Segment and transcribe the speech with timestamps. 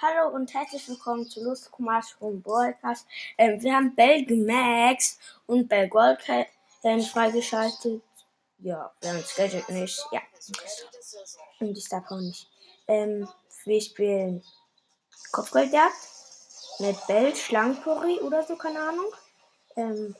[0.00, 3.06] Hallo und herzlich willkommen zu Lust Kumash und Broadcast.
[3.38, 6.48] Ähm, wir haben Bell Max und Bell Goldcat
[6.82, 8.02] ähm, freigeschaltet.
[8.58, 10.04] Ja, wir haben das Gadget nicht.
[10.10, 10.20] Ja.
[11.60, 12.50] Und die Star Power nicht.
[12.88, 13.28] Ähm,
[13.64, 14.42] wir spielen
[15.30, 15.94] Kopfgeldjagd
[16.80, 19.12] mit Bell, Schlangenpori oder so, keine Ahnung.
[19.76, 20.16] Ähm,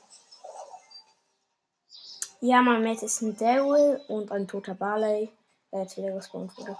[2.39, 5.29] ja, mein Mate ist ein Daryl und ein toter Barley,
[5.73, 6.77] der jetzt wieder gespawnt wurde.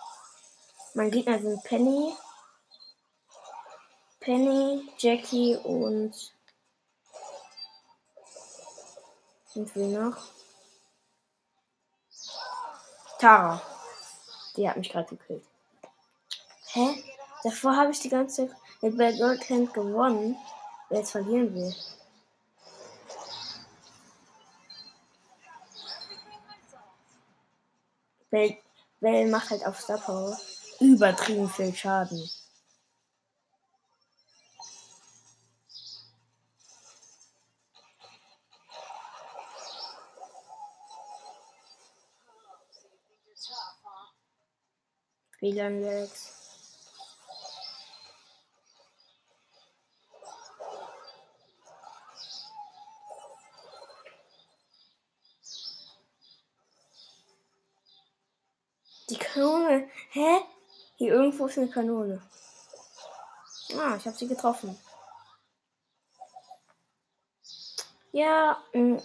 [0.96, 2.16] Mein Gegner sind Penny,
[4.20, 6.14] Penny, Jackie und
[9.56, 10.18] und wer noch?
[13.18, 13.62] Tara.
[14.56, 15.44] Die hat mich gerade gekillt.
[16.74, 17.04] Hä?
[17.44, 20.38] Davor habe ich die ganze Zeit mit Bad Goldhand gewonnen.
[20.90, 21.76] Wer jetzt verlieren will.
[28.30, 28.58] Bell,
[29.00, 30.38] Bell macht halt auf Star Power
[30.84, 32.30] übertrieben viel Schaden.
[45.44, 46.32] WLAN Lags.
[59.10, 59.90] Die Kanone.
[60.12, 60.53] Hä?
[61.34, 62.22] Irgendwo ist eine Kanone.
[63.76, 64.78] Ah, ich habe sie getroffen.
[68.12, 69.02] Ja, mh,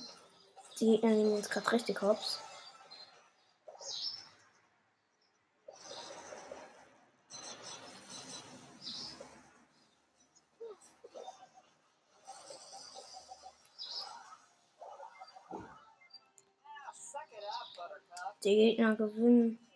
[0.78, 2.38] die Gegner nehmen jetzt gerade richtig hops.
[18.44, 19.67] Die Gegner gewinnen.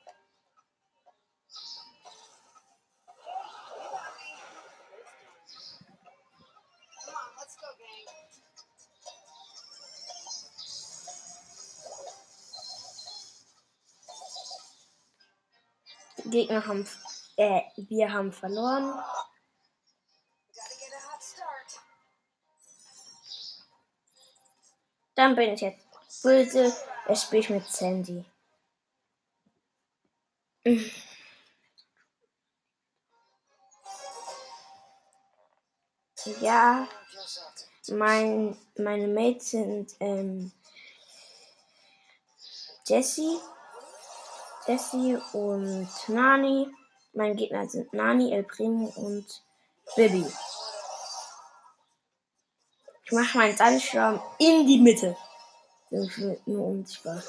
[16.25, 16.89] Gegner haben,
[17.37, 19.03] äh, wir haben verloren.
[25.15, 25.85] Dann bin ich jetzt
[26.23, 26.75] böse.
[27.07, 28.25] Es spiele ich mit Sandy.
[36.41, 36.89] Ja,
[37.89, 40.53] mein, meine Mates sind ähm,
[42.87, 43.39] Jessie,
[44.67, 46.68] Jessie und Nani.
[47.12, 49.27] Meine Gegner sind Nani, El Primo und
[49.96, 50.24] Bibi.
[53.05, 55.17] Ich mache meinen Sandsturm in die Mitte.
[55.90, 57.23] Das wird nur unsichtbar.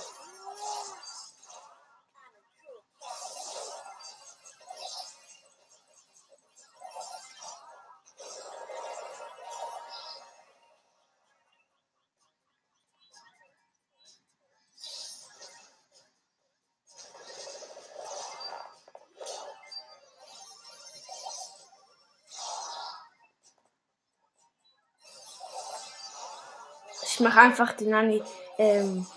[27.23, 28.21] Mache einfach den Nani
[28.57, 29.07] ähm,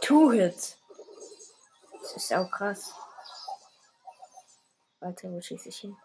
[0.00, 0.76] Two-Hit.
[2.02, 2.94] Das ist auch krass.
[5.00, 5.96] Warte, wo schieße ich hin?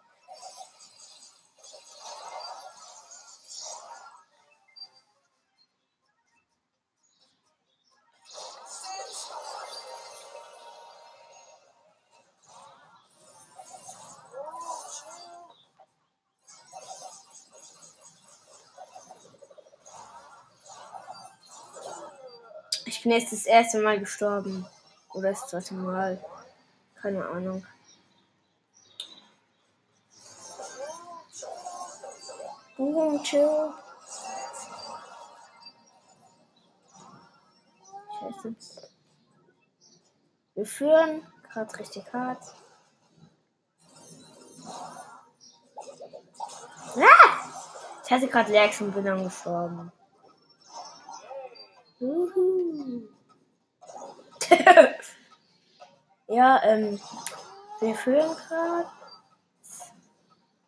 [23.02, 24.64] Ich bin jetzt das erste Mal gestorben.
[25.12, 26.24] Oder das zweite Mal.
[26.94, 27.66] Keine Ahnung.
[32.76, 33.72] Boom, chill.
[38.20, 38.54] Scheiße.
[40.54, 42.44] Wir führen gerade richtig hart.
[46.94, 47.50] Ah!
[48.04, 49.90] Ich hatte gerade Lex und bin dann gestorben.
[51.98, 52.51] Juhu.
[56.32, 57.00] Ja, ähm,
[57.80, 58.88] wir führen gerade.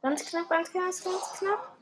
[0.02, 1.76] Ganz knapp, ganz knapp, ganz knapp.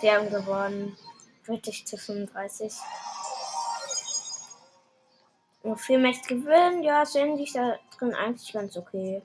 [0.00, 0.96] Wir haben gewonnen.
[1.44, 2.72] 40 zu 35.
[5.62, 9.22] Nur vier Matches gewinnen, ja, sind ich da drin eigentlich ganz okay.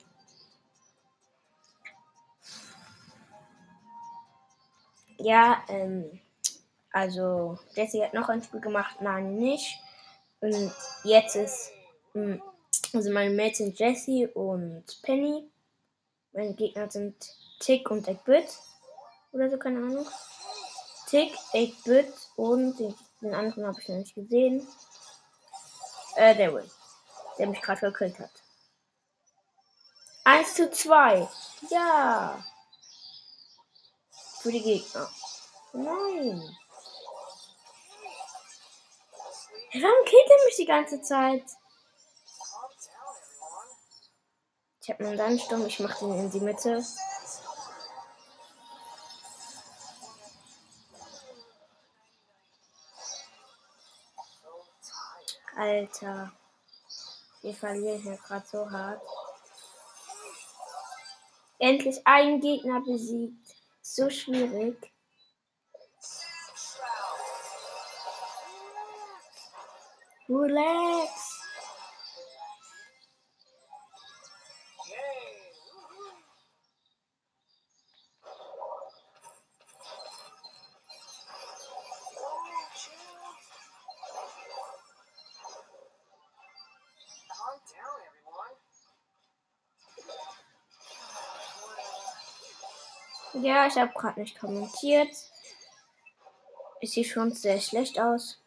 [5.18, 6.20] Ja, ähm,
[6.92, 9.80] also Jesse hat noch ein Spiel gemacht, nein, nicht.
[10.40, 10.72] Und
[11.04, 11.70] jetzt ist,
[12.14, 12.40] mh,
[12.92, 15.48] Also meine Mates sind Jessie und Penny.
[16.32, 17.14] Meine Gegner sind
[17.60, 18.58] Tick und Eggbit.
[19.32, 20.06] Oder so, keine Ahnung.
[21.08, 24.66] Tick, Eggbit und den, den anderen habe ich noch nicht gesehen.
[26.16, 26.70] Äh, der Will.
[27.38, 28.30] Der mich gerade gekillt hat.
[30.24, 31.28] 1 zu 2.
[31.70, 32.44] Ja.
[34.40, 35.08] Für die Gegner.
[35.72, 36.56] Nein.
[39.72, 41.44] Warum killt er mich die ganze Zeit?
[44.82, 46.84] Ich habe einen Sandsturm, ich mache den in die Mitte.
[55.54, 56.32] Alter.
[57.42, 59.02] Wir verlieren hier gerade so hart.
[61.60, 63.54] Endlich einen Gegner besiegt.
[63.82, 64.90] So schwierig.
[70.30, 71.40] Relax.
[93.32, 95.08] Ja, ich habe gerade nicht kommentiert.
[96.80, 98.38] Es sieht schon sehr schlecht aus.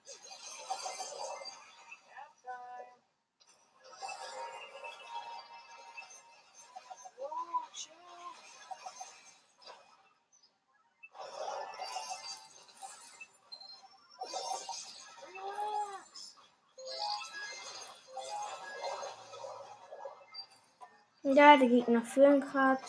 [21.23, 22.81] Ja, die Gegner führen gerade.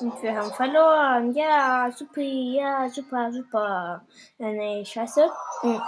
[0.00, 1.34] Und wir haben verloren.
[1.34, 4.06] Ja, super, ja, super, super.
[4.38, 5.28] Ja, nee, scheiße.
[5.62, 5.82] Hm.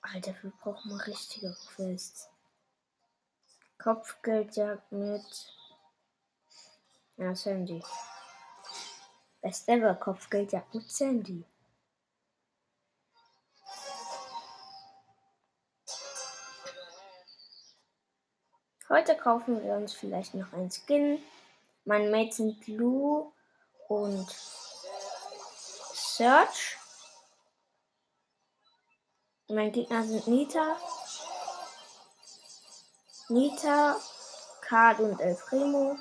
[0.00, 2.30] Alter, wir brauchen mal richtige Quests.
[3.86, 5.22] Kopfgeldjagd mit.
[7.18, 7.80] Ja, Sandy.
[9.40, 11.44] Best ever Kopfgeldjagd mit Sandy.
[18.88, 21.22] Heute kaufen wir uns vielleicht noch ein Skin.
[21.84, 23.32] Meine Mates sind Lou
[23.86, 24.28] und
[25.94, 26.76] Search.
[29.46, 30.76] Mein Gegner sind Nita,
[33.28, 33.96] Nita,
[34.60, 35.96] Card und El Primo.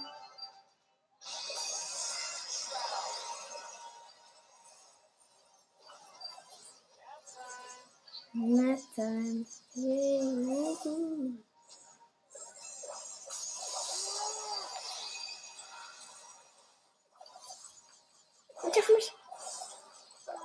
[8.33, 8.89] Next?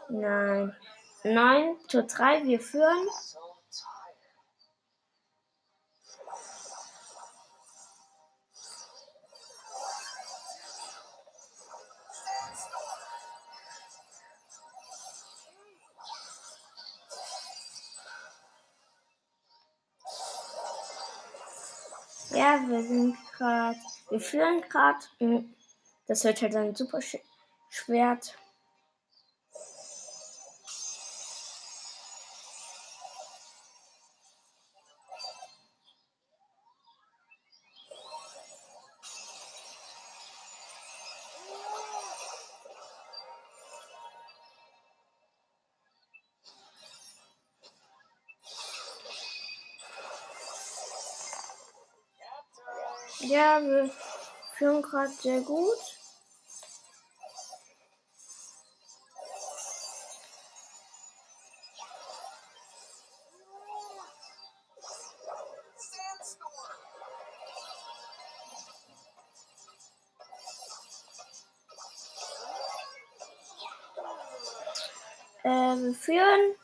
[0.09, 0.76] Nein.
[1.25, 3.09] 9 zu 3, wir führen.
[22.31, 23.78] Ja, wir sind gerade,
[24.09, 24.99] wir führen gerade.
[25.19, 25.55] Hm,
[26.07, 27.00] das wird halt dann super.
[27.71, 28.37] Schwert.
[53.23, 53.91] Ja, wir
[54.57, 55.77] führen gerade sehr gut.
[75.45, 76.57] Ähm, führen.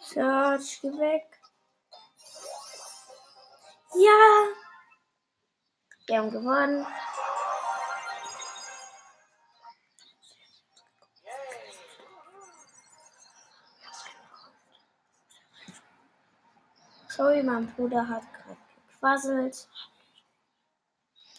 [0.00, 1.40] Search, geh weg.
[3.96, 4.63] Ja.
[6.06, 6.86] Wir haben gewonnen.
[17.08, 18.58] Sorry, mein Bruder hat gerade
[18.88, 19.68] gequasselt.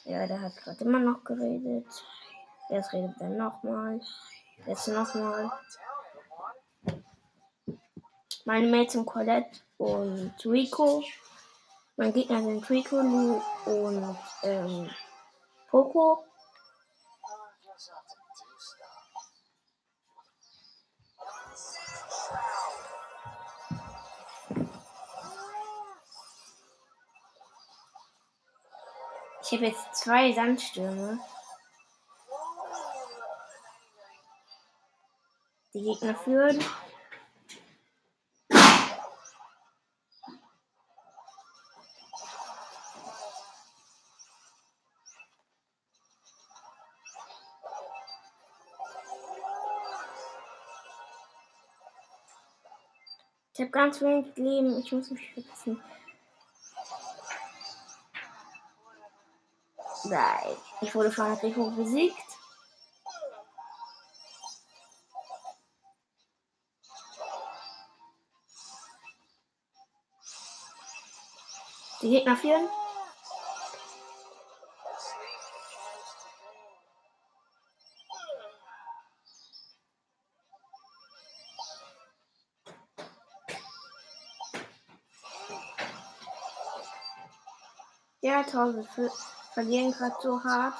[0.05, 1.85] Ja, der hat gerade immer noch geredet.
[2.69, 3.99] Jetzt redet er nochmal.
[4.65, 5.51] Jetzt nochmal.
[8.45, 11.03] Meine sind Colette und Rico.
[11.97, 14.89] Mein Gegner sind Rico, Lu und ähm,
[15.69, 16.25] Poco.
[29.41, 31.19] Ich habe jetzt zwei Sandstürme.
[35.73, 36.59] Die Gegner führen.
[53.57, 54.77] Ich habe ganz wenig Leben.
[54.79, 55.81] Ich muss mich schützen.
[60.03, 62.17] Nein, ich wurde von Rico besiegt.
[72.01, 72.67] Die Gegner führen.
[88.25, 89.11] Ja, toll, wir
[89.53, 90.73] verlieren gerade so hart.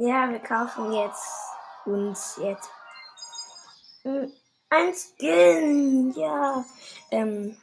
[0.00, 1.28] Ja, wir kaufen jetzt
[1.84, 2.70] uns jetzt
[4.02, 4.32] hm,
[4.70, 6.12] ein Skin.
[6.12, 6.64] Ja.
[7.10, 7.60] Ähm,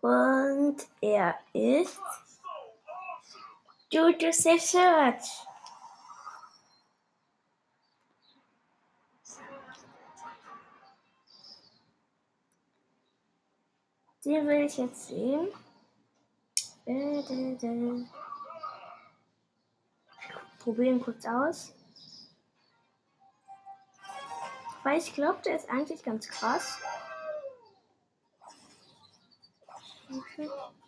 [0.00, 1.98] und er ist
[3.90, 5.46] Jojo Search.
[14.24, 15.48] Den will ich jetzt sehen.
[20.60, 21.74] Probieren kurz aus.
[24.82, 26.78] Weil ich glaube, der ist eigentlich ganz krass.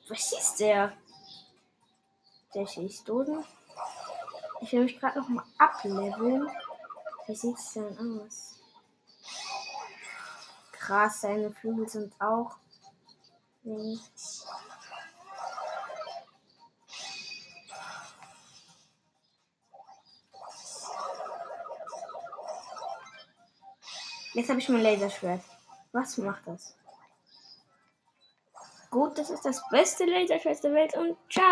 [0.08, 0.92] Was schießt der?
[2.54, 3.44] Der schießt Dosen.
[4.60, 6.48] Ich will mich gerade noch mal ableveln.
[7.26, 8.54] Wie sieht es denn aus?
[10.72, 12.56] Krass, seine Flügel sind auch.
[13.62, 13.98] Nee.
[24.34, 25.42] Jetzt habe ich mein Laserschwert.
[25.92, 26.76] Was macht das?
[28.90, 31.40] Gut, das ist das beste Laserschwert der Welt und ciao.